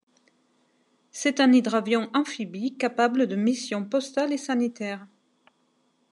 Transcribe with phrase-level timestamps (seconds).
[1.11, 5.05] C’est un hydravion amphibie capable de missions postales et sanitaires.